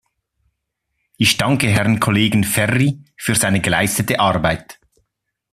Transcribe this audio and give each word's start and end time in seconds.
Ich 1.17 1.37
danke 1.37 1.67
Herrn 1.67 1.99
Kollegen 1.99 2.43
Ferri 2.43 3.03
für 3.15 3.35
seine 3.35 3.61
geleistete 3.61 4.19
Arbeit. 4.19 4.79